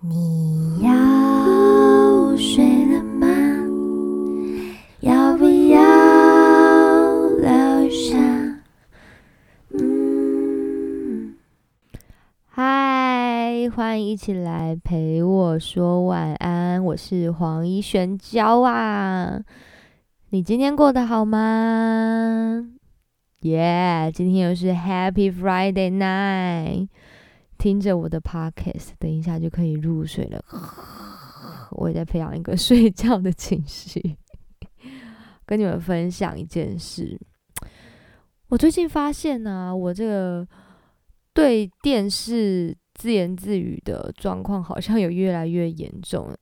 [0.00, 3.26] 你要睡了吗？
[5.00, 5.80] 要不要
[7.38, 8.18] 留下？
[9.70, 11.34] 嗯，
[12.44, 19.40] 嗨，欢迎一起来陪我说晚安，我是黄一璇娇啊。
[20.28, 22.66] 你今天过得好吗？
[23.40, 26.88] 耶，今天又是 Happy Friday night，
[27.66, 30.40] 听着我的 Podcast，等一下就可以入睡了。
[31.72, 34.16] 我也在培养一个睡觉的情绪，
[35.44, 37.20] 跟你们分享一件事。
[38.50, 40.46] 我最近发现呢、我这个
[41.32, 46.38] 对电视自言自语的状况好像有越来越严重了。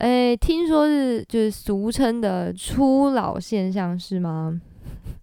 [0.00, 4.60] 诶，听说是就是俗称的初老现象是吗？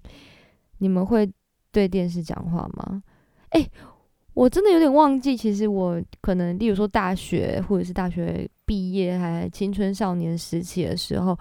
[0.80, 1.32] 你们会
[1.72, 3.04] 对电视讲话吗？
[3.52, 3.70] 诶，
[4.34, 11.38] 我真的有点忘记，其实我可能，例如说大学或者是大学毕业还青春少年时期的时候，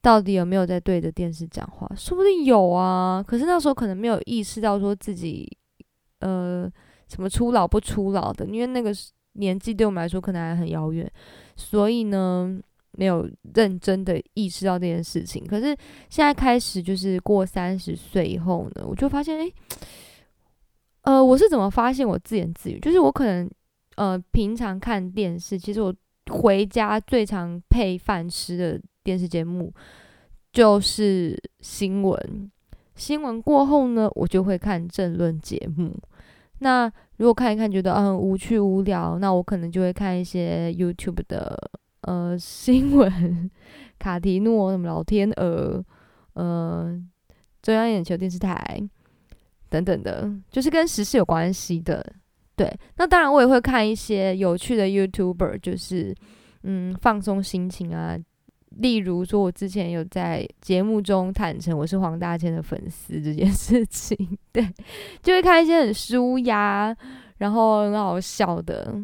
[0.00, 1.90] 到底有没有在对着电视讲话？
[1.96, 5.50] 说不定有啊，可是那时候可能没有意识到说自己，
[6.20, 6.70] 呃，
[7.08, 8.92] 什么初老不初老的，因为那个
[9.34, 11.10] 年纪对我们来说可能还很遥远，
[11.56, 12.60] 所以呢。
[12.98, 15.74] 没有认真的意识到这件事情，可是
[16.10, 19.50] 现在开始就是过三十岁以后呢，我就发现，诶，
[21.02, 22.78] 呃，我是怎么发现我自言自语？
[22.80, 23.50] 就是我可能，
[23.96, 25.94] 呃，平常看电视，其实我
[26.30, 29.72] 回家最常配饭吃的电视节目
[30.52, 32.50] 就是新闻。
[32.94, 35.96] 新闻过后呢，我就会看政论节目。
[36.58, 41.70] 那如果看一看觉得嗯无趣无聊，那我可能就会看一些 YouTube 的。
[42.02, 43.48] 呃，新闻、
[43.96, 45.80] 卡提诺、什么老天鹅、
[46.32, 47.00] 呃，
[47.62, 48.82] 中央眼球电视台
[49.72, 52.04] 等等的，就是跟时事有关系的。
[52.54, 56.14] 对，那当然我也会看一些有趣的 YouTuber，就是
[56.64, 58.18] 嗯放松心情啊。
[58.76, 64.16] 例如说，我之前有在节目中坦诚我是黄大千的粉丝这件事情，
[64.52, 64.66] 对，
[65.22, 66.94] 就会看一些很舒压，
[67.38, 68.94] 然后很好笑的。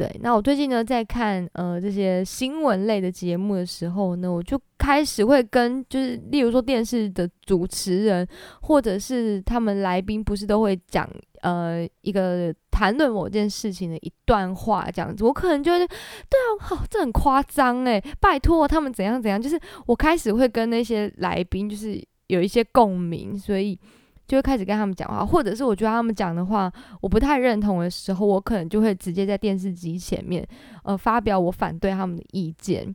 [0.00, 8.26] 对，那我最近呢在看呃这些新闻类的节目的时候呢，我就开始会跟就是例如说电视的主持人
[8.62, 11.06] 或者是他们来宾，不是都会讲
[11.42, 23.78] 呃一个谈论某件事情的一段话这样子，我可能就会对啊，好，这很夸张诶，拜托他们怎样怎样，就是我开始会跟那些来宾就是有一些共鸣，所以。
[24.30, 30.46] 就会开始跟他们讲话，或者是我觉得他们讲的话我不太认同的时候，我可能就会直接在电视机前面，
[30.84, 32.94] 呃，发表我反对他们的意见。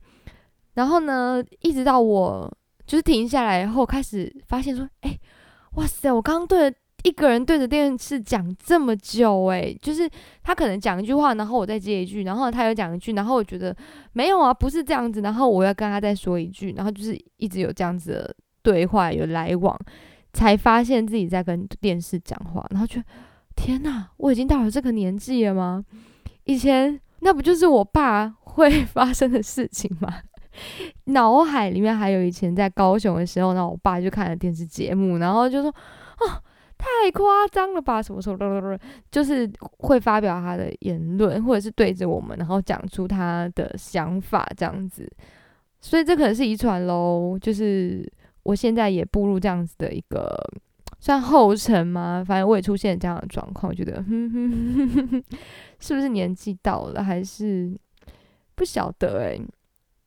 [0.75, 2.49] 然后呢，一直到我
[2.87, 5.19] 就是停下来以后，开始发现说，哎，
[5.73, 10.09] 哇塞，我刚刚对着一个人对着电视讲这么久，诶，就是
[10.41, 13.75] 他可能讲一句话，然后我再接一句，然后他又讲一句，然后我觉得
[14.13, 19.77] 没有啊，不是这样子，然后我要跟他再说一句，然后就是一直有这样子的对话有来往。
[20.35, 23.01] 才发现自己在跟电视讲话，然后觉
[23.55, 25.81] 天哪，我已经到了这个年纪了吗？
[26.43, 30.13] 以前那不就是我爸会发生的事情吗？
[31.05, 35.71] 脑海里面还有以前在高雄的时候，那我爸就看了电视节目，然后就说
[36.19, 36.43] ：“哦，
[36.77, 38.79] 太夸张了吧，什么什么，
[39.09, 45.09] 就是会发表他的言论，或者是对着我们，然后讲出他的想法这样子。
[45.79, 48.05] 所以这可能是遗传喽，就是。”
[48.45, 50.33] 我现在也步入这样子的一个
[50.99, 52.23] 算后尘吗？
[52.25, 55.23] 反正我也出现这样的状况，觉得，哼哼哼哼，
[55.79, 57.75] 是不是年纪到了，还是
[58.53, 59.41] 不晓得诶。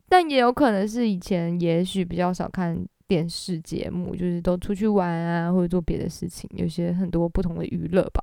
[0.08, 2.78] 但也有可能是以前也许比较少看
[3.08, 8.22] 电视节目，就是都出去玩啊，或者做别的事情，有些很多不同的娱乐吧。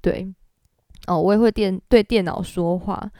[0.00, 0.32] 对，
[1.08, 3.10] 哦，我也会电对电脑说话，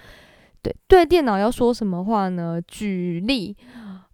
[0.62, 2.60] 对对电脑要说什么话呢？
[2.66, 3.56] 举例。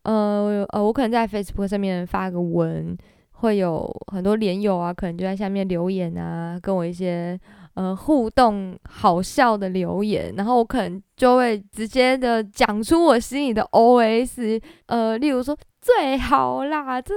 [0.09, 2.97] 呃呃，我可能在 Facebook 上面发个文，
[3.33, 7.39] 会有很多连友啊，可能就在下面留言啊，跟我一些
[7.75, 17.15] 呃互动好笑的留言，然后我可能就会直接的讲出我心里的 OS，呃，例如说最好啦，这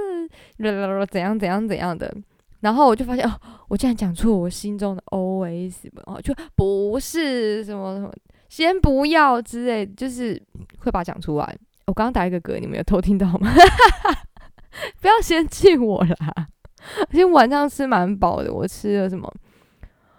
[1.10, 2.14] 怎样怎样怎样的，
[2.60, 3.32] 然后我就发现哦，
[3.68, 8.12] 我竟然讲出我心中的 OS，哦，就不是什么什么，
[8.48, 10.40] 先不要之类，就是
[10.80, 11.56] 会把它讲出来。
[11.86, 13.52] 我刚刚打一个嗝，你们有偷听到吗？
[15.00, 16.48] 不要嫌弃我啦！
[17.10, 19.32] 今天晚上吃蛮饱的，我吃了什么？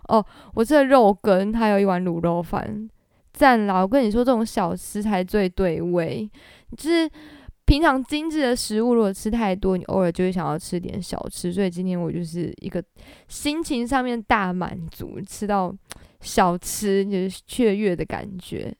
[0.10, 0.24] 哦，
[0.54, 2.90] 我吃了肉羹，还有一碗卤肉饭，
[3.34, 3.82] 赞啦！
[3.82, 6.30] 我跟你说，这种小吃才最对味。
[6.78, 7.10] 就是
[7.66, 11.52] 平常精致的食物，如果吃太多，你偶尔就会想要吃点小吃。
[11.52, 12.84] 所以今天我就是一个
[13.28, 15.74] 心情上面大满足，吃到
[16.20, 18.74] 小吃，就是雀跃的感觉。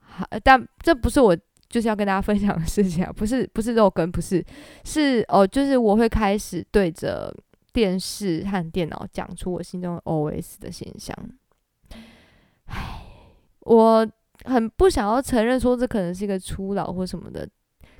[0.00, 1.36] 好，但这不是我
[1.72, 4.44] 就是要跟大家分享的事情啊，不是不是肉羹，不是
[4.84, 7.34] 是哦，就是我会开始对着
[7.72, 11.16] 电视和电脑讲出我心中 OS 的现象。
[12.66, 12.76] 唉，
[13.60, 14.06] 我
[14.44, 17.48] 很不想要承认说这可能是一个初老或什么的。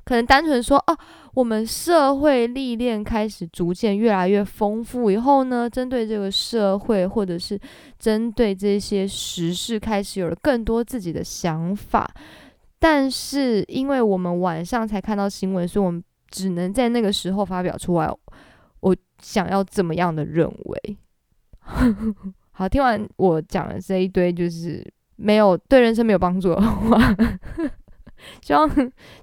[0.05, 0.97] 可能单纯说哦，
[1.33, 7.57] 我们社会历练开始逐渐越来越丰富以后呢，针对这个社会或者是
[7.97, 12.13] 针对这些时事，开始有了更多自己的想法。
[12.83, 18.13] 但是因为我们晚上才看到新闻，所以我们只能在那个时候发表出来。
[18.81, 20.97] 我想要怎么样的认为？
[22.51, 24.85] 好，听完我讲的这一堆，就是
[25.15, 27.15] 没有对人生没有帮助的话。
[28.43, 28.69] 希望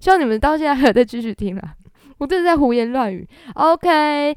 [0.00, 1.74] 希望你们到现在还在继续听啊！
[2.16, 3.28] 我这是在胡言乱语。
[3.56, 4.34] OK，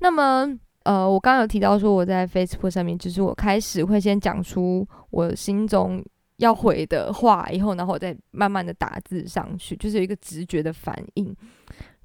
[0.00, 0.46] 那么
[0.82, 6.04] 呃，我刚刚有提到说我在 Facebook 上面，就是我开始会先讲出我心中
[6.38, 11.34] 要回的话，以后然后再慢慢的打字上去，就是有一个直觉的反应。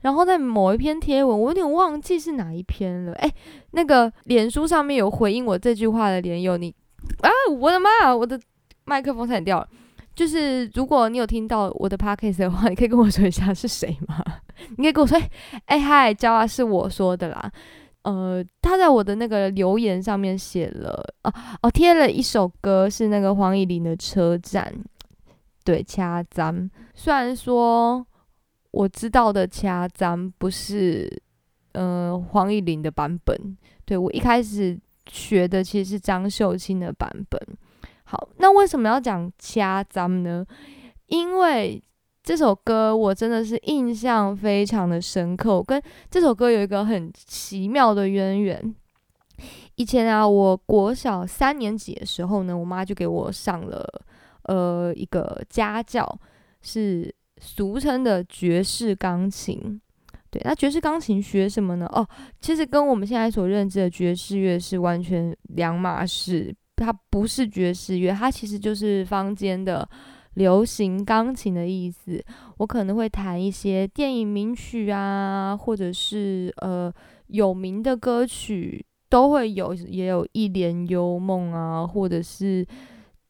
[0.01, 3.13] 然后在某一篇贴文，我有点忘记是哪一篇了。
[3.13, 3.31] 哎，
[3.71, 6.73] 那个脸书上面有回应我这句话的连友，你
[7.21, 7.29] 啊，
[7.59, 8.39] 我的妈，我的
[8.85, 9.67] 麦克风差点掉了。
[10.15, 14.23] 就是如果你有听到我的 podcast 的话，你可以跟我说一下是谁吗？
[14.77, 15.19] 你可以跟我说，
[15.65, 17.51] 哎嗨，焦啊，是我说的啦。
[18.03, 24.73] 呃，他在我的那个留言上面写了，哦哦，贴了一首歌，是那个黄以玲的《车站》。
[25.63, 26.69] 对，掐咱。
[26.95, 28.05] 虽然说
[28.71, 31.21] 我知道的掐咱不是
[31.73, 37.39] 呃黄以玲的版本，对我一开始学的其实是张秀清的版本。
[38.03, 40.43] 好，那为什么要讲掐咱呢？
[41.05, 41.81] 因为
[42.23, 48.75] 这首歌我真的是印象非常的深刻，跟这首歌有一个很奇妙的渊源。
[49.75, 53.83] 以前啊，我国小三年级的时候呢，我妈就给我上了
[54.43, 56.07] 呃一个家教，
[56.61, 59.81] 是俗称的爵士钢琴。
[60.29, 61.87] 对，那爵士钢琴学什么呢？
[61.87, 62.07] 哦，
[62.39, 66.55] 其实跟我们现在所认知的爵士乐是完全两码事。
[66.75, 69.87] 它不是爵士乐，它其实就是坊间的
[70.35, 72.23] 流行钢琴的意思。
[72.57, 76.93] 我可能会弹一些电影名曲啊，或者是呃
[77.27, 82.65] 有名的歌曲都会有，也有一帘幽梦啊，或者是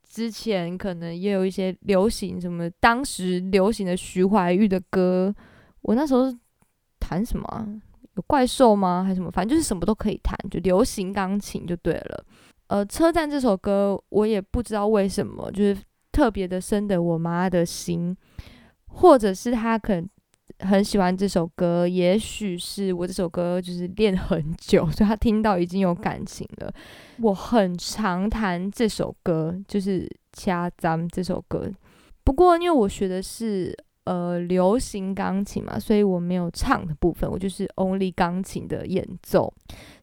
[0.08, 5.34] 之前可能也有一些流行什么当时流行的徐怀钰的歌。
[5.82, 6.32] 我那时候
[7.00, 7.82] 弹什么？
[8.16, 9.04] 有怪兽吗？
[9.04, 9.32] 还是什么？
[9.32, 12.26] 反正就是什么都可以弹，就流行钢琴就对了。
[12.68, 15.78] 呃，车站这首歌，我也不知道为什么，就是
[16.12, 18.16] 特别的深得我妈的心，
[18.88, 20.10] 或者是她可能
[20.60, 26.72] 很喜欢这首歌，也许是我这首歌就是练很久，所以她听到已经有感情了。
[27.20, 30.02] 我很常弹这首歌，就是
[30.34, 31.72] 《掐咱》这首歌。
[32.24, 39.52] 不过因为我学的是呃流行钢琴嘛，所以我没有唱的部分，我就是 only 钢琴的演奏。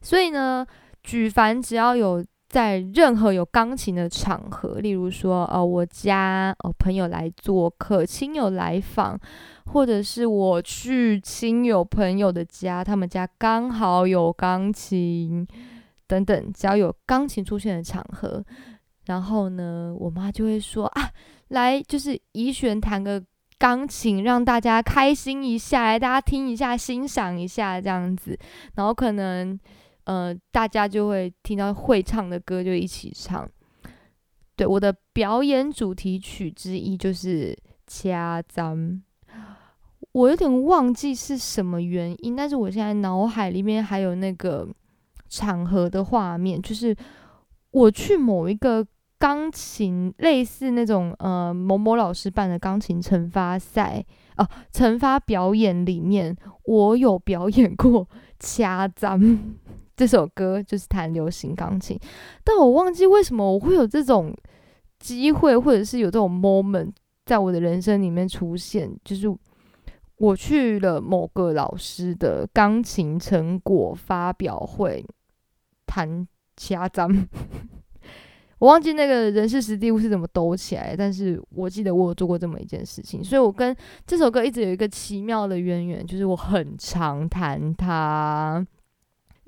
[0.01, 0.65] 所以呢，
[1.03, 9.15] 举凡只要有在任何有钢琴的场合，例如说，呃，我家哦朋友来做客，亲友来访，
[9.67, 15.47] 或者是我去亲友朋友的家，他们家刚好有钢琴
[16.07, 18.43] 等等，只要有钢琴出现的场合，
[19.05, 21.07] 然后呢，我妈就会说啊，
[21.49, 23.23] 来就是怡璇弹个
[23.59, 28.35] 钢琴，让大家开心一下，来大家听一下，欣赏一下这样子，
[28.73, 29.59] 然后可能。
[30.09, 33.47] 呃，大家就会听到会唱的歌就一起唱。
[34.55, 37.53] 对，我的表演主题曲之一就是
[37.85, 38.75] 《掐咱》，
[40.13, 44.67] 我有点忘记是什么原因，但是我现在脑海里面还有那个
[45.27, 46.95] 场合的画面，就是
[47.69, 48.83] 我去某一个
[49.19, 54.03] 钢琴类似那种呃某某老师办的钢琴惩罚赛
[54.37, 58.03] 哦，惩罚表演里面，我有表演过
[58.39, 59.19] 《掐脏》。
[59.95, 61.99] 这首歌就是弹流行钢琴，
[62.43, 64.33] 但我忘记为什么我会有这种
[64.97, 66.93] 机会，或者是有这种 moment
[67.25, 69.27] 在我的人生里面出现，就是
[70.15, 75.05] 我去了某个老师的钢琴成果发表会，
[75.85, 77.27] 弹掐脏，
[78.59, 83.75] 我忘记那个人事实地物是怎么抖起来，但是我记得我有做过这么一件事情，所以我跟
[84.05, 88.65] 这首歌一直有一个奇妙的渊源，就是我很常弹它。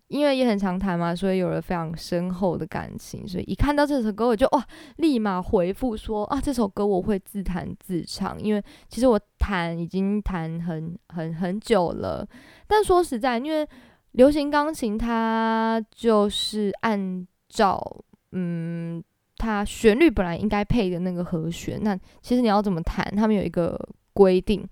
[0.07, 3.25] 因为也很常弹嘛，所以有了非常深厚的感情。
[3.25, 4.61] 所以一看到这首歌，我就哇，
[4.97, 8.37] 立马回复说啊，这首歌我会自弹自唱。
[8.43, 12.27] 因为其实我弹已经弹很很很久了。
[12.67, 13.65] 但说实在，因为
[14.11, 17.81] 流行钢琴它就是按照
[18.31, 19.03] 嗯
[19.37, 23.79] 它旋律本来应该配的那个和弦，那其实你要怎么弹，他们有一个
[24.13, 24.63] 规定，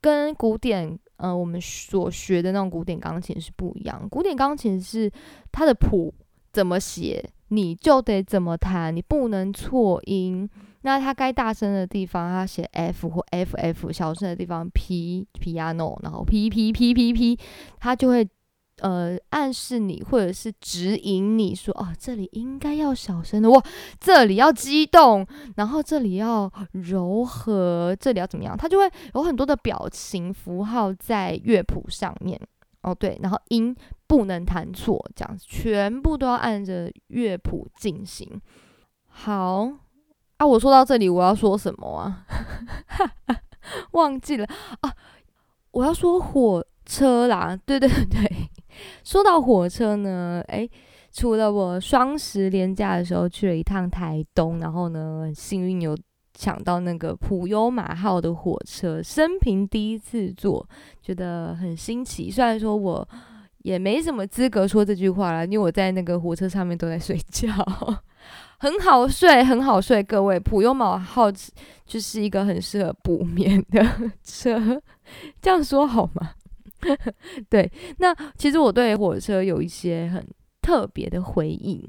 [0.00, 4.08] 跟古典呃我们所学的那种古典钢琴是不一样。
[4.08, 5.10] 古典钢琴是
[5.52, 6.12] 它的谱
[6.52, 10.48] 怎么写，你就得怎么弹，你不能错音。
[10.82, 17.38] 那它该大声的地方，它写 F 或 FF；小声的地方 P piano，然后 P P P P P，
[17.78, 18.26] 它就会
[18.80, 23.62] 呃暗示你，或者是指引你说，哦，这里应该要小声的，哇，
[24.00, 28.56] 这里要激动，然后这里要柔和，这里要怎么样？
[28.56, 32.40] 它就会有很多的表情符号在乐谱上面。
[32.82, 33.74] 哦，对，然后音
[34.06, 38.40] 不能弹错，这样子全部都要按着乐谱进行。
[39.06, 39.70] 好。
[40.38, 42.24] 啊，我说到这里，我要说什么啊？
[43.90, 44.46] 忘记了
[44.82, 44.94] 啊！
[45.72, 48.48] 我要说火车啦，对对对。
[49.04, 50.70] 说到火车呢，诶，
[51.12, 55.96] 除了我双十连假的时候去了一趟台东，然后呢，很幸运有
[56.34, 60.66] 抢到那个普悠马号的火车，生平第一次坐，
[61.02, 62.30] 觉得很新奇。
[62.30, 63.08] 虽然说我
[63.62, 67.48] 也没什么资格说这句话了，因为我在那个火车上面都在睡觉。
[68.60, 70.02] 很好睡，很好睡。
[70.02, 71.30] 各位，普悠玛号
[71.86, 73.80] 就是一个很适合补眠的
[74.24, 74.80] 车，
[75.40, 76.32] 这样说好吗？
[77.48, 80.26] 对，那其实我对火车有一些很
[80.62, 81.88] 特别的回忆。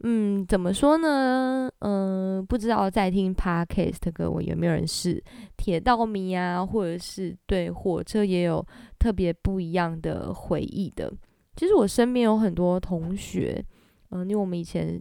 [0.00, 1.70] 嗯，怎么说呢？
[1.78, 5.22] 嗯，不知道在听 podcast 各位有没有人是
[5.56, 8.64] 铁道迷啊，或者是对火车也有
[8.98, 11.12] 特别不一样的回忆的？
[11.56, 13.64] 其实我身边有很多同学，
[14.10, 15.00] 嗯，因为我们以前。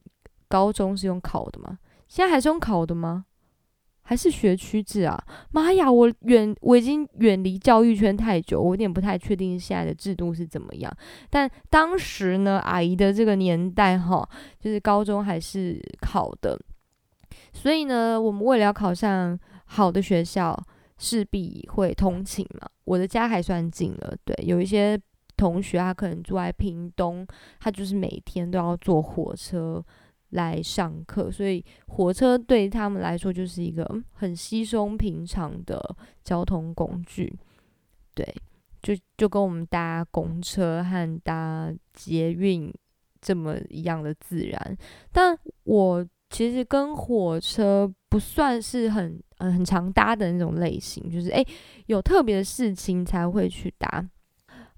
[0.50, 1.80] 高中是用考的嘛？
[2.08, 3.26] 现在还是用考的吗？
[4.04, 5.18] 还是学区制啊？
[5.52, 10.94] 妈呀，我远我已经远离教育圈太久，我有点不太确定现在的制度是怎么样。
[11.30, 14.28] 但当时呢，阿姨的这个年代哈，
[14.60, 16.60] 就是高中还是考的，
[17.54, 20.62] 所以呢，我们为了要考上好的学校，
[20.98, 22.68] 势必会通勤嘛。
[22.84, 25.00] 我的家还算近了，对，有一些
[25.38, 27.26] 同学他可能住在屏东，
[27.60, 29.84] 他就是每天都要坐火车。
[30.34, 37.34] 来上课，所以火车对他们来说就是一个很稀松平常的交通工具，
[38.14, 38.26] 对，
[38.82, 42.74] 就就跟我们搭公车和搭捷运
[43.22, 44.78] 这么一样的自然。
[45.12, 51.46] 但我其实跟火车不算是很呃很常搭的那种类型，就是诶
[51.86, 54.04] 有特别的事情才会去搭。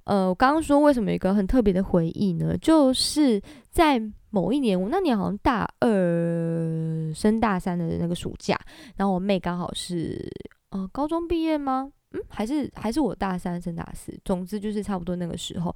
[0.06, 2.58] 呃，我刚刚说为什么有一个很特别的回忆呢？
[2.58, 8.60] 就是在某一年，我那年好像大二升大三的那个暑假，
[8.96, 10.30] 然后我妹刚好是
[10.70, 11.92] 呃高中毕业吗？
[12.12, 15.76] 嗯，还是还是我大三升大四，总之就是差不多那个时候。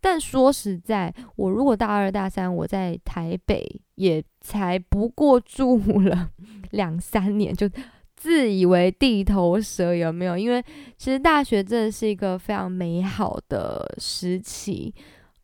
[0.00, 3.64] 但说实在，我如果大二大三我在台北，
[3.96, 6.30] 也才不过住了
[6.70, 7.68] 两三年，就
[8.16, 10.36] 自以为地头蛇有没有？
[10.36, 10.64] 因为
[10.96, 14.92] 其实大学真的是一个非常美好的时期。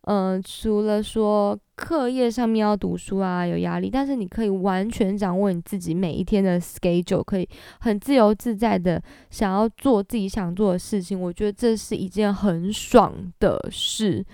[0.05, 7.47] 嗯，除了说课业上面要读书啊，有压力，但是你可以完全掌握你自己每一天的 schedule，可以
[7.79, 11.17] 很自由自在的想要做自己想做的事情。
[11.17, 14.25] 我觉得这是一件很爽的事，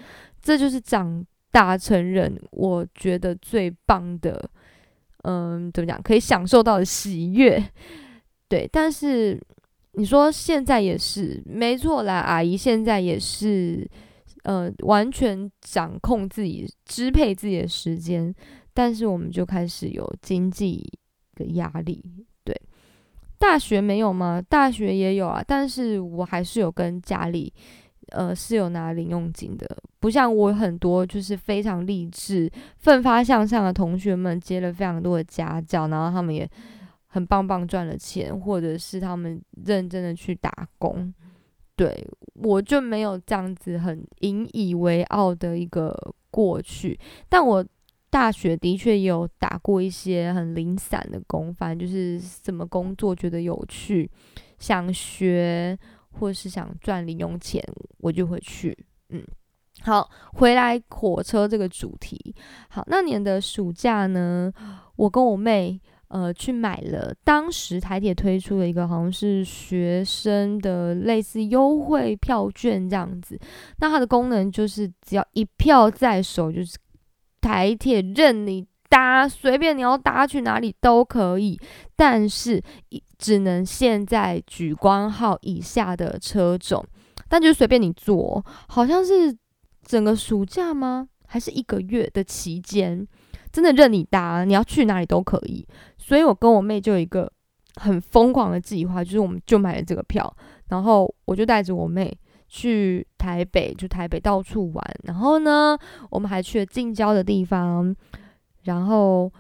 [0.41, 4.50] 这就是长大成人我觉得最棒的，
[5.22, 7.63] 嗯，怎么讲，可以享受到的喜悦。
[8.50, 9.39] 对，但是
[9.94, 13.89] 你说现在也是没错啦，阿姨现在也是。
[14.44, 18.34] 呃，完全掌控自己、支配自己的时间，
[18.74, 20.82] 但是我们就开始有经济
[21.36, 22.01] 的压力。
[22.46, 22.56] 对，
[23.38, 24.41] 大学没有吗？
[24.41, 27.53] 大学也有啊，但是我还是有跟家里，
[28.12, 29.68] 呃，是有拿零用金的。
[30.00, 36.50] 不像我很多就是非常励志、奋发向上的同学们，接了非常多的家教，然后他们也
[37.10, 41.13] 很棒棒赚了钱，或者是他们认真的去打工。
[41.75, 45.98] 对，我就没有这样子很引以为傲的一个
[46.30, 47.00] 过去，
[47.30, 47.66] 但我
[48.10, 54.12] 大学的确有打过一些很零散的工，反正就是什么工作觉得有趣，
[54.58, 55.80] 想学
[56.12, 57.63] 或是想赚零用钱，
[58.00, 58.78] 我就会去。
[59.08, 59.24] 嗯，
[59.82, 62.36] 好，回来火车这个主题，
[62.68, 64.51] 好，那年的暑假呢，
[64.98, 65.80] 我跟我妹。
[66.10, 73.39] 呃，去买了当时台铁推出的一个好像是学生的类似优惠票券这样子，
[73.78, 76.78] 那它的功能就是只要一票在手，就是
[77.39, 81.60] 台铁任你搭，随便你要搭去哪里都可以，
[81.96, 82.60] 但是
[83.20, 86.84] 只能限在莒光号以下的车种，
[87.28, 89.38] 但就是随便你坐，好像是
[89.84, 91.08] 整个暑假吗？
[91.28, 93.08] 还是一个月的期间？
[93.51, 95.65] 真的任你搭，你要去哪里都可以。
[95.98, 97.32] 所以我跟我妹就有一个
[97.75, 100.32] 很疯狂的计划，就是我们就买了这个票，
[100.70, 102.15] 然后我就带着我妹
[102.48, 104.84] 去台北，就台北到处玩。
[105.03, 105.77] 然后呢，
[106.10, 107.96] 我们还去了近郊的地方，
[108.63, 109.32] 然后。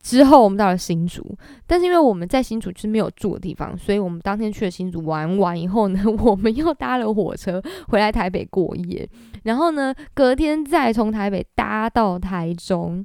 [0.00, 9.06] 之后我们到了新竹，但是因为我们在新竹是没有住的地方，所以我们当天去了新竹玩完以后呢， 我们又搭了火车回来台北过夜，
[9.42, 13.04] 然后呢，隔天再从台北搭到台中，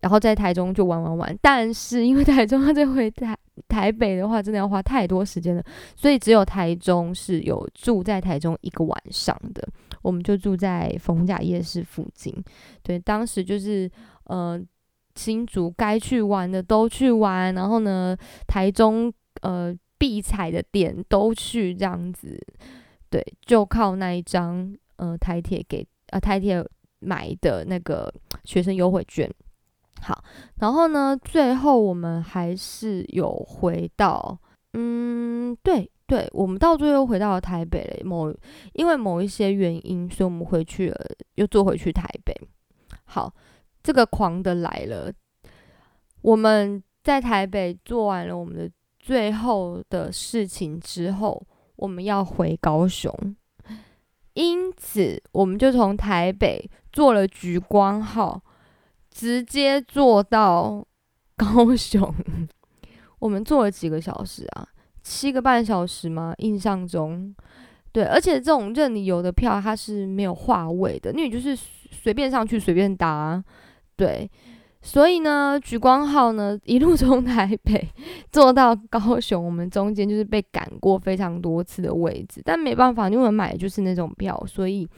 [0.00, 1.38] 然后在台中就玩玩玩。
[1.40, 3.36] 但是因为台中要再回台
[3.68, 5.62] 台北的话，真的要花太多时间了，
[5.96, 9.66] 所以只有台中是有住在台中一个晚上的，
[10.02, 12.34] 我们就住在逢甲夜市附近。
[12.82, 13.90] 对，当时就是
[14.24, 14.60] 呃。
[15.16, 18.16] 新竹该去玩的都去玩，然后呢，
[18.46, 22.40] 台中呃必踩的点都去，这样子，
[23.10, 26.64] 对，就靠那一张呃台铁给呃台铁
[27.00, 28.10] 买的那个
[28.44, 29.28] 学生优惠券。
[30.00, 30.24] 好，
[30.56, 34.38] 然后呢，最后我们还是有回到，
[34.72, 38.04] 嗯，对对，我们到最后回到了台北了。
[38.04, 38.34] 某
[38.72, 40.96] 因为某一些原因，所以我们回去了，
[41.34, 42.34] 又坐回去台北。
[43.04, 43.32] 好。
[43.82, 45.10] 这个狂的来了，
[46.20, 51.42] 我们在台北做完了我们的最后的事情之后，
[51.76, 53.10] 我们要回高雄，
[54.34, 58.38] 因此我们就从台北坐了橘光号，
[59.20, 60.82] 直接坐到
[61.36, 62.14] 高雄。
[63.20, 64.66] 我们坐了几个小时啊？
[65.02, 66.32] 七个半小时吗？
[66.38, 67.34] 印象中，
[67.92, 73.44] 对，而且这种任你游的票它是没有话位的，因为就是随便上去随便搭。
[73.94, 74.30] 对，
[74.80, 77.86] 所以呢，橘光号呢一路从台北
[78.32, 84.88] 坐到高雄，我们中间就是被赶过非常多次的位置，但没办法，因为我们买的就是那种票，所以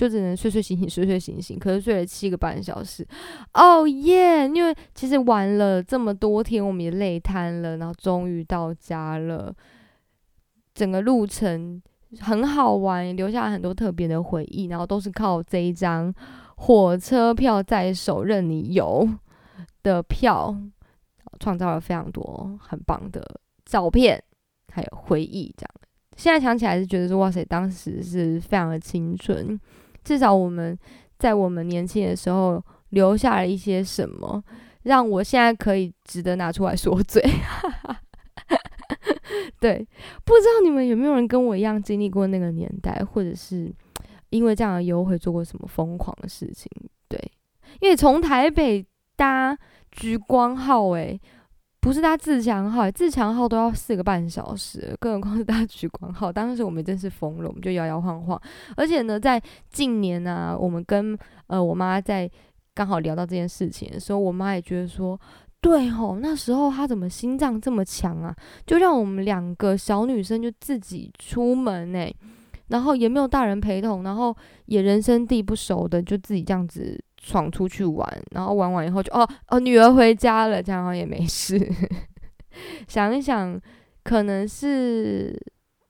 [0.00, 1.58] 就只能睡睡醒醒，睡睡醒醒。
[1.58, 3.06] 可是睡了七个半小时，
[3.52, 4.48] 哦耶！
[4.48, 9.54] 因为其实玩了这么多天，我们也累瘫了，然后终于到家了。
[10.72, 11.82] 整个路程
[12.18, 16.14] 很好玩，留下很多特别的回忆，然后都是靠这一张。
[16.56, 19.06] 火车票在手，任你游
[19.82, 20.56] 的票，
[21.40, 23.22] 创造了非常多很棒的
[23.66, 24.24] 照片，
[24.72, 25.54] 还有回忆。
[25.58, 25.70] 这样，
[26.16, 29.60] 现在想起来是觉得说，哇塞，当时是非常的青春。
[30.04, 30.76] 至少我们
[31.18, 34.42] 在我们年轻的时候留下了一些什么，
[34.82, 37.22] 让我现在可以值得拿出来说嘴。
[39.60, 39.86] 对，
[40.24, 43.72] 不知道你们有没有人跟我一样经历过那个年代，或者是？
[44.30, 46.70] 因为这样的优惠做过什么疯狂的事情？
[47.08, 47.20] 对，
[47.80, 48.86] 因为从台北
[49.16, 49.58] 搭
[49.90, 51.20] 橘光号，诶，
[51.80, 56.30] 不是搭自强号，自强号都要四个半小时，更何况是搭橘光号。
[56.30, 58.40] 当时我们真是疯了，我们就摇摇晃晃。
[58.76, 62.30] 而且呢，在近年啊，我们跟呃我妈在
[62.74, 65.18] 刚好聊到这件事情的时候，我妈也觉得说，
[65.62, 68.36] 对吼，那时候她怎么心脏这么强啊？
[68.66, 72.14] 就让我们两个小女生就自己出门诶。
[72.68, 81.56] 然后也没有大人陪同，然后也人生地不熟的，就自己这样子闯出去玩，然后玩完以后就哦哦，女儿回家了，这样也没事。
[82.88, 83.60] 想一想，
[84.02, 85.38] 可能是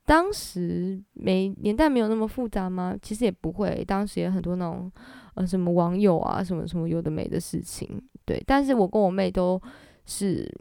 [0.05, 2.95] 当时没年代没有那么复杂吗？
[3.01, 4.91] 其实也不会，当时也很多那种
[5.35, 8.03] 呃什么网友啊，什么什么有的没的事情。
[8.27, 9.61] 对，但是我跟我妹都
[10.05, 10.53] 是。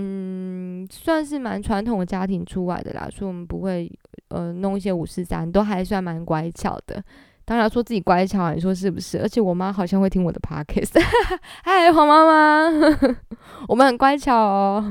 [0.00, 3.90] 嗯，算是蛮传统的家庭出来的啦，所以我们不会
[4.28, 7.02] 呃弄一些五四三，都还算蛮乖巧的。
[7.48, 9.18] 当然说自己乖巧，你说是不是？
[9.22, 11.02] 而且我妈好像会听我的 podcast。
[11.64, 12.68] 嗨，黄妈妈，
[13.68, 14.84] 我们很乖巧哦。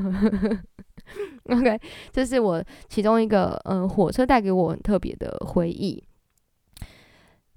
[1.56, 1.80] OK，
[2.12, 6.04] 这是我其中一个嗯火车带给我很特别的回忆。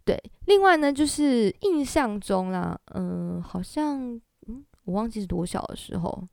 [0.04, 3.98] 对，另外呢，就是印象中啦，嗯，好像
[4.48, 6.28] 嗯，我忘记是多小的时候。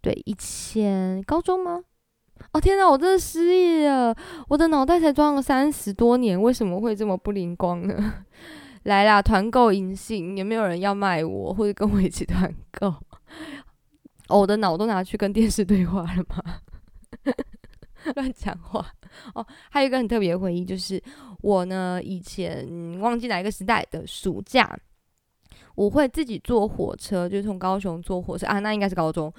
[0.00, 1.82] 对，以前高中吗？
[2.52, 4.14] 哦天哪，我真的失忆了，
[4.48, 8.24] 我的脑袋才装了三十多年，为什么会这么不灵光呢？
[8.84, 12.88] 来啦，团购银杏，有没有人要卖我，或者跟我一起团购？
[14.28, 16.42] 哦，我的脑都拿去跟电视对话了吗？
[18.16, 18.86] 乱讲话
[19.34, 19.46] 哦。
[19.70, 21.02] 还有一个很特别的回忆，就是
[21.42, 22.66] 我呢以前
[23.00, 24.78] 忘记哪一个时代的暑假，
[25.74, 29.32] 我会自己坐火车，就是从高雄坐火车啊，那应该是高中。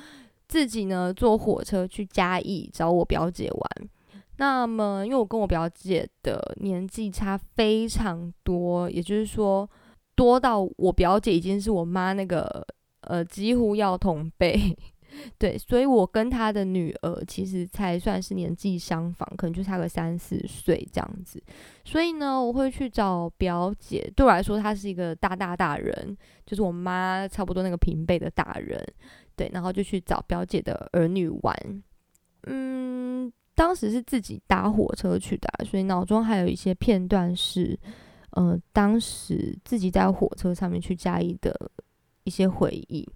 [0.51, 3.89] 自己呢坐火车去嘉义找我表姐玩。
[4.35, 9.69] 那么，因为我跟我表姐的年纪差非常多，也就是说，
[10.13, 12.67] 多到我表姐已经是我妈那个
[13.07, 14.77] 呃几乎要同辈。
[15.37, 21.41] 对，所以我跟他的女儿其实才算是年纪相仿，可能就差个三四岁这样子。
[21.83, 28.81] 所以呢，我会去找表姐，对我来说，她是一个大大大人，就是我妈差不多那个平辈的大人。
[29.35, 31.83] 对，然后就去找表姐的儿女玩。
[32.43, 37.77] 嗯，当时是自己搭火车去的，所以脑中还有一些片段是，
[38.31, 41.71] 呃，当时自己在火车上面去嘉义的
[42.23, 43.07] 一些回忆。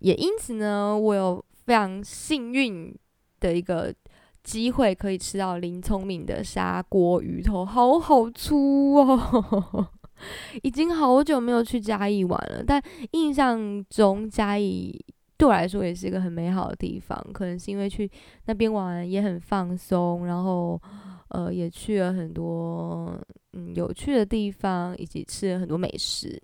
[0.00, 2.94] 也因此呢，我有非常幸运
[3.38, 3.94] 的一个
[4.42, 9.88] 机会，可以吃到林聪明的砂锅鱼头，好好粗哦！
[10.62, 12.82] 已经好久没有去嘉义玩了，但
[13.12, 14.98] 印象中嘉义
[15.38, 17.18] 对我来说也是一个很美好的地方。
[17.32, 18.10] 可能是因为去
[18.46, 20.80] 那边玩也很放松，然后
[21.28, 23.18] 呃也去了很多
[23.52, 26.42] 嗯有趣的地方，以及吃了很多美食。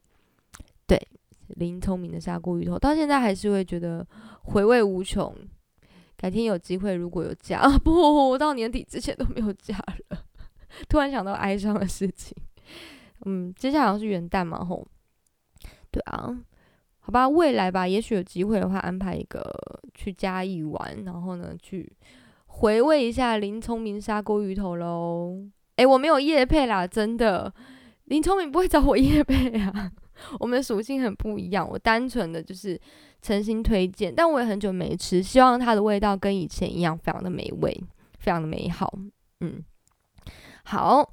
[0.87, 0.99] 对。
[1.49, 4.07] 林聪明的砂锅鱼头，到现在还是会觉得
[4.43, 5.35] 回味无穷。
[6.17, 7.93] 改天有机会，如果有假啊， 不，
[8.31, 9.77] 我到年底之前都没有假
[10.09, 10.19] 了。
[10.89, 12.35] 突然想到哀伤的事情，
[13.27, 14.87] 嗯，接下来好像是元旦嘛，吼，
[15.91, 16.35] 对啊，
[17.01, 19.43] 好吧，未来吧，也许有机会的话，安排一个
[19.95, 21.91] 去嘉义玩，然后呢，去
[22.47, 25.39] 回味一下林聪明砂锅鱼头喽。
[25.77, 27.53] 诶，我没有夜配啦，真的，
[28.05, 29.93] 林聪明不会找我夜配啊。
[30.41, 32.81] 我们的属性很不一样，我单纯的就是
[33.23, 37.85] 诚心推荐，但我也很久没吃，希望它的味道跟以前一样，非常的美味，
[38.19, 38.93] 非常的美好。
[39.41, 39.63] 嗯，
[40.65, 41.11] 好，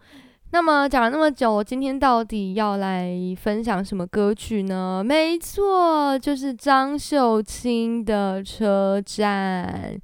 [0.52, 5.04] 那么讲了那么久，今天到底要来分享什么歌曲呢？
[5.06, 9.96] 没错，就是张秀清的《车站》。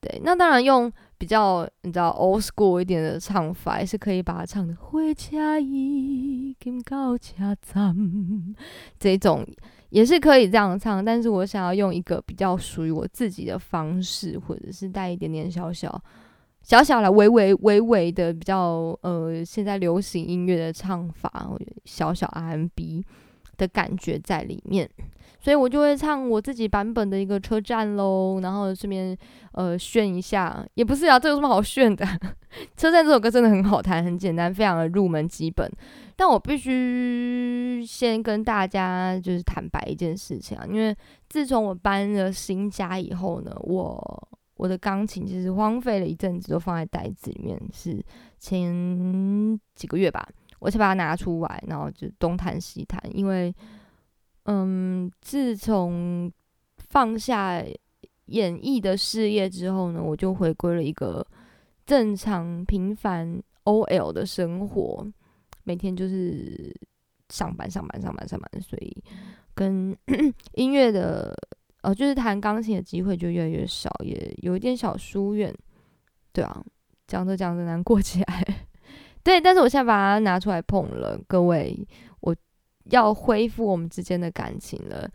[0.00, 0.92] 对，那当然用。
[1.20, 6.49] 比较你知道 old school 一点的唱法，也是可以把它唱的回家一
[8.98, 9.46] 这种
[9.88, 11.04] 也是可以这样唱。
[11.04, 16.02] 但是我想要用一个比较属于我自己的方式，或者是带一点点小小
[16.62, 21.50] 小小的微微微微的比较呃现在流行音乐的唱法，
[21.84, 23.04] 小小 R&B
[23.60, 24.88] 的感觉在里面。
[25.42, 29.16] 所以我就会唱我自己版本的一个车站喽，然后顺便
[29.52, 32.04] 呃炫一下，也不是啊，这有什么好炫的？
[32.76, 35.70] 车站这首歌真的很好弹，很简单，非常的入门基本。
[36.14, 40.94] 但我必须先跟大家就是坦白一件事情啊，因为
[41.30, 47.98] 自从我搬了新家以后呢，我我的钢琴其实荒废了一阵子，都放在袋子里面，是
[48.38, 50.28] 前几个月吧，
[50.60, 53.52] 我才把它拿出来，然后就东弹西弹，因为。
[54.44, 56.32] 嗯，自从
[56.78, 57.62] 放下
[58.24, 61.24] 演艺的事业之后呢，我就回归了一个
[61.84, 65.06] 正常平凡 OL 的生活，
[65.62, 66.74] 每天就是
[67.28, 69.04] 上班上班上班上班，所以
[69.54, 69.94] 跟
[70.54, 71.36] 音乐的
[71.82, 75.54] 呃，就是弹钢琴的机会就越来越少，也有一点小疏远。
[76.32, 76.64] 对啊，
[77.06, 78.66] 讲着讲着难过起来。
[79.22, 81.86] 对，但是我现在把它拿出来碰了，各位。
[82.20, 82.36] 我
[82.90, 85.08] 要恢复我们之间的感情了，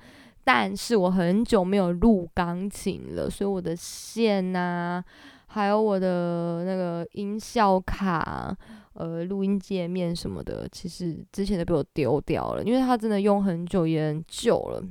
[0.44, 5.04] 但是我很久没有录钢琴了，所以我的线呐，
[5.48, 8.56] 还有我的那个音效卡、
[8.94, 14.82] 呃录音界面什么的，其实之前都被我丢掉了，因为它真的用很久也很旧了。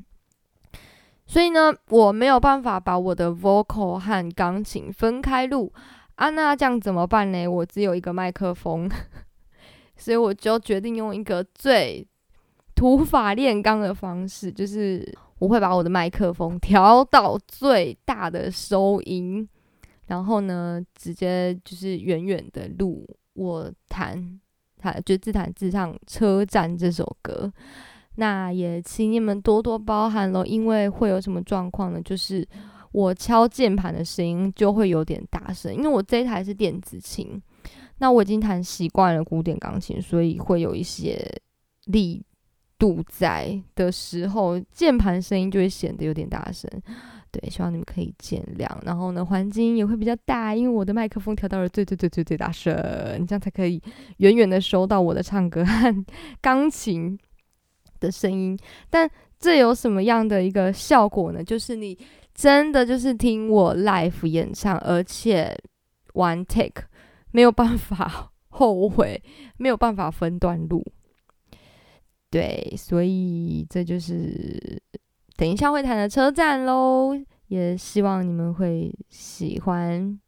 [1.27, 5.73] 所以呢，我没有办法把我的 vocal 和钢琴分开录
[6.17, 7.47] 啊，那这样怎么办呢？
[7.47, 8.91] 我只有一个麦克风，
[9.97, 12.07] 所以我就决定用一个最。
[12.77, 19.49] 土法炼钢的方式，就是我会把我的麦克风调到最大的收音，
[20.09, 24.41] 然后呢，直接就是远远的录我弹，
[24.77, 27.51] 弹就自弹自唱《车站》这首歌。
[28.17, 32.03] 那也请你们多多包涵喽，因为会有什么状况呢？
[32.03, 32.47] 就是
[32.95, 37.43] 我敲键盘的声音就会有点大声，因为我这一台是电子琴，
[37.99, 41.21] 那我已经弹习惯了古典钢琴，所以会有一些
[41.87, 42.25] 力。
[42.77, 46.69] 度在的时候，键盘声音就会显得有点大声，
[47.31, 48.69] 对，希望你们可以见谅。
[48.83, 52.75] 然后呢，环境也会比较大，因为我的麦克风调到了最最最最最大声，
[53.21, 53.81] 你这样才可以
[54.19, 56.05] 远远的收到我的唱歌和
[56.43, 57.17] 钢琴
[58.01, 58.59] 的声音。
[58.91, 61.45] 但这有什么样的一个效果呢？
[61.45, 61.97] 就是你
[62.35, 65.57] 真的就是听我 live 演唱，而且
[66.15, 66.85] one take
[67.31, 69.23] 没有办法后悔，
[69.57, 70.85] 没有办法分段录。
[72.31, 74.83] 对，所以这就是
[75.37, 77.17] 等一下会谈的车站喽，
[77.47, 80.19] 也希望你们会喜欢。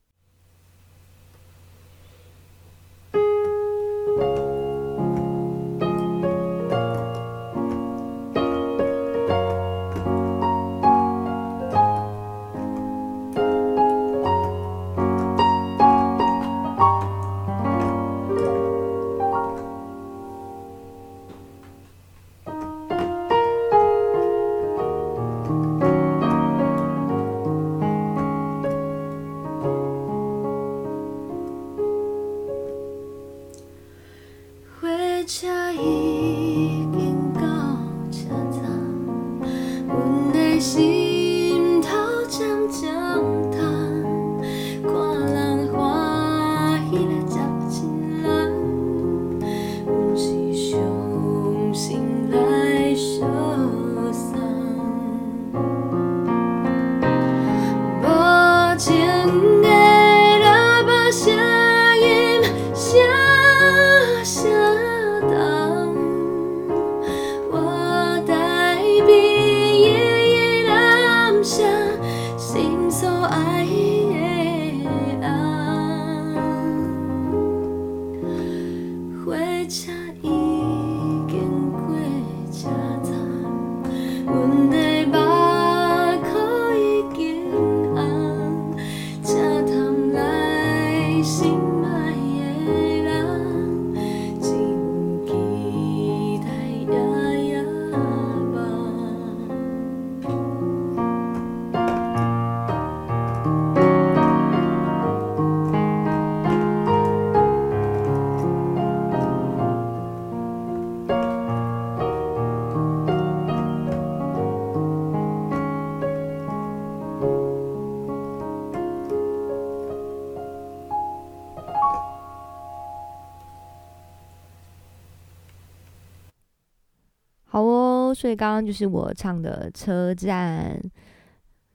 [128.17, 130.81] 所以刚刚就是我唱的车站。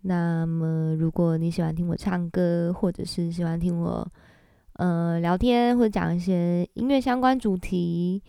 [0.02, 4.08] 那么，如果你喜欢听我唱歌，或者是喜欢听我
[4.78, 8.24] 呃聊天，或者讲一些音乐相关主题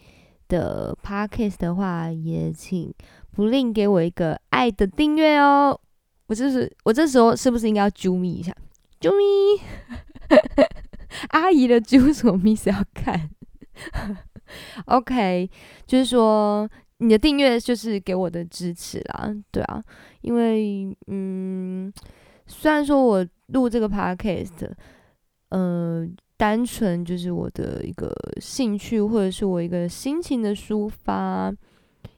[0.49, 2.93] 的 podcast 的话，也请
[3.31, 5.81] 不吝给我一个爱的订阅哦。
[6.27, 8.55] 我就是我这时候是不是应该要啾咪一下？
[9.01, 9.63] 啾咪，
[11.33, 13.31] 阿姨的啾什么咪是要看？
[14.85, 15.49] OK，
[15.87, 16.69] 就是说。
[17.03, 19.83] 你的订阅就是给我的支持啦，对啊，
[20.21, 21.93] 因为嗯，
[22.47, 24.71] 虽然说我录这个 podcast，
[25.49, 31.53] 呃，单纯就是我的一个兴趣，或者是我一个心情的抒发，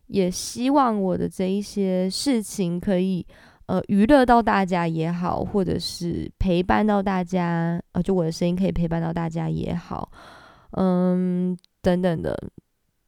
[0.08, 3.26] 也希望我的这一些事情可以
[3.64, 10.12] 呃娱乐到大家也好，或者是陪伴到大家，呃，就我的声音可以陪伴到大家也好，
[10.72, 12.38] 嗯，等等的，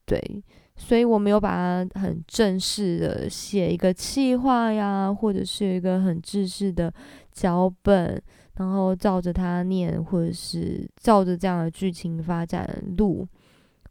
[0.06, 0.42] 对。
[0.76, 6.92] 所以我没有把它很正式的写一个企划呀，或者是一个很正式的
[7.32, 8.22] 脚本，
[8.56, 13.26] 然后照着它念，或者是照着这样的剧情发展录。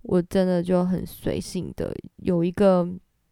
[0.04, 2.88] 我真的就很随性的有一个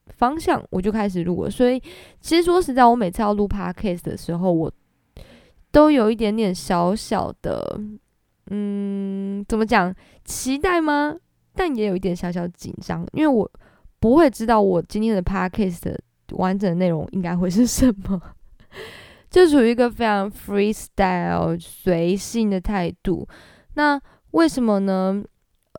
[0.08, 1.50] 方向，我就开始录了。
[1.50, 1.80] 所以
[2.20, 4.74] 其实说实在，我每次要录 podcast 的时候，我
[5.72, 7.80] 都有一点点小小的，
[8.50, 11.16] 嗯，怎么讲，期待吗？
[11.56, 13.50] 但也有一点小小紧张，因为我
[14.00, 15.96] 不会知道我今天的 podcast
[16.32, 18.22] 完整的内容应该会是什么，
[19.30, 23.28] 就处于一个非常 freestyle 随性的态度。
[23.76, 24.00] 那
[24.32, 25.24] 为什么呢？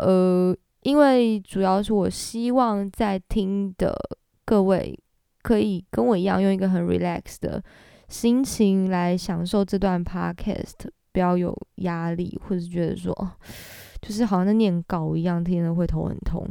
[0.01, 3.95] 呃，因为主要是我希望在听的
[4.45, 4.99] 各位
[5.43, 7.63] 可以跟我一样，用一个很 relax 的
[8.09, 13.13] 心情来享受这段 podcast，不要有压力，或者觉得说。
[14.07, 16.47] 就是好像在念稿一样，听了会头很痛。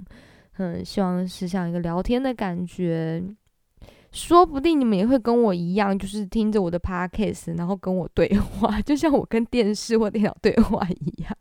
[0.58, 3.24] 嗯，希望是像一个聊天的感觉，
[4.12, 11.38] 说不定你们也会跟我一样，就是听着我的 podcast，然后跟我对话，就像我跟电视或电脑对话一样。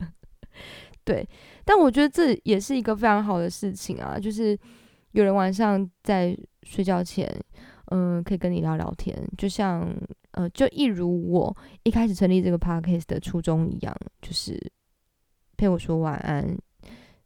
[1.03, 1.27] 对，
[1.65, 4.59] 但我觉得这也是一个非常好的事情啊，就是
[5.13, 7.27] 有人晚上在睡觉前，
[7.91, 9.91] 嗯，可以跟你聊聊天，就像
[10.33, 14.59] 呃，就一如我一开始成立这个 podcast 的初衷一样，就是。
[15.63, 16.45] 陪我说晚安，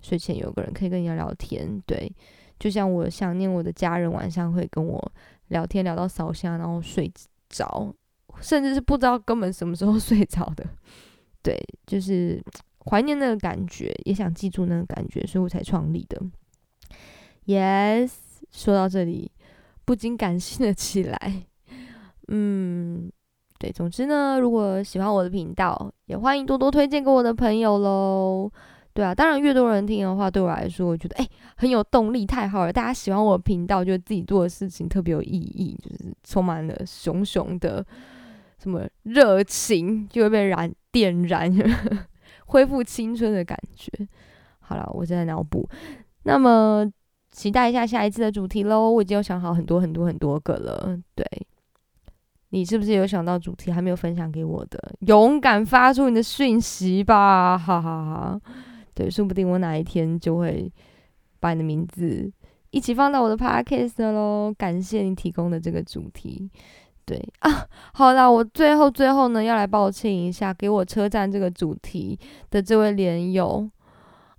[0.02, 2.12] 睡前有个人可以跟你聊聊天，对，
[2.58, 5.12] 就像我想念我的家人，晚上会跟我
[5.48, 7.10] 聊天聊到烧香，然后睡
[7.48, 7.90] 着，
[8.42, 10.66] 甚至是不知道根本什么时候 睡着的，
[11.42, 12.38] 对，就是
[12.84, 16.20] 怀念那个感觉，也想记住那个感觉，所以我才创立的。
[17.46, 18.10] Yes，
[18.52, 19.32] 说到这里，
[19.86, 21.46] 不禁感性了起来，
[22.28, 23.10] 嗯。
[23.58, 28.50] 对，总之呢，如果喜欢我的频道，也欢迎多多推荐给我的朋友喽。
[28.92, 32.72] 对啊，当然越多人听的话，对我来说，我觉得哎很有动力，太好了。
[32.72, 37.84] 大家喜欢我的频道，觉得自己做的事情特别有意义，就是充满了熊熊的
[38.58, 41.54] 什么热情，就会被燃点燃，
[42.46, 43.90] 恢复青春的感觉。
[44.60, 45.68] 好了，我正在脑补，
[46.22, 46.90] 那么
[47.30, 48.90] 期待一下下一次的主题喽。
[48.90, 51.24] 我已经有想好很多很多很多个了，对。
[52.56, 54.94] 你是不是有想到主题还没有分享给我的？
[55.00, 58.40] 勇敢发出你的讯息吧，哈哈哈！
[58.94, 60.72] 对，说不定我哪一天就会
[61.38, 62.32] 把你的名字
[62.70, 64.50] 一起放到我的 podcast 喽。
[64.56, 66.50] 感谢你提供的这个主题。
[67.04, 73.68] 对啊，好啦，我最后最后呢要来抱歉一下，给我车站这个主题的这位连友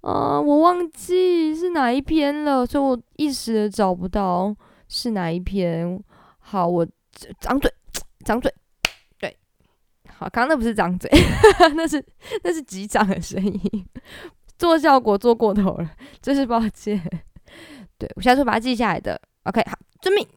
[0.01, 4.55] 啊，我忘记是哪一篇了，所以我一时找不到
[4.87, 6.03] 是哪一篇。
[6.39, 6.83] 好，我
[7.39, 7.71] 张嘴。
[8.27, 8.53] 张嘴，
[9.17, 9.37] 对，
[10.09, 11.09] 好，刚刚那不是张嘴，
[11.75, 12.03] 那是
[12.43, 13.87] 那是击掌的声音，
[14.57, 15.89] 做效果做过头了，
[16.21, 17.01] 真是抱歉。
[17.97, 19.17] 对我下次会把它记下来的。
[19.43, 20.27] OK，好，遵命。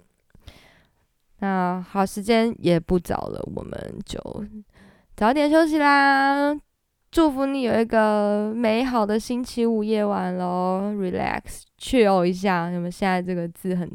[1.40, 4.20] 那好，时间也不早了，我们就
[5.16, 6.56] 早点休息啦。
[7.10, 12.70] 祝福你有一个美好的星期五夜晚喽，relax，chill 一下。
[12.70, 13.90] 你们现在这个字很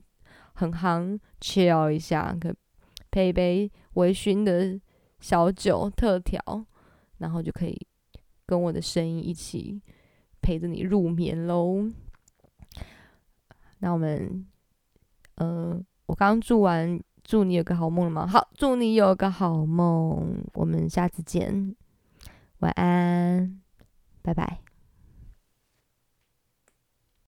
[0.55, 2.53] 很行，chill 一下，可
[3.10, 3.71] 配一杯。
[3.95, 4.79] 微醺的
[5.19, 6.39] 小酒特调，
[7.17, 7.75] 然后就可以
[8.45, 9.81] 跟我的声音一起
[10.41, 11.91] 陪着你入眠喽。
[13.79, 14.45] 那我们，
[15.36, 18.25] 呃，我刚祝完，祝你有个好梦了吗？
[18.25, 20.43] 好，祝你有个好梦。
[20.53, 21.75] 我们下次见，
[22.60, 23.62] 晚安，
[24.21, 24.64] 拜拜。